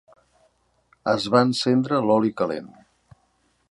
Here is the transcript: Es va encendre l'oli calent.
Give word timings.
Es 1.13 1.27
va 1.35 1.43
encendre 1.49 2.03
l'oli 2.09 2.35
calent. 2.43 2.77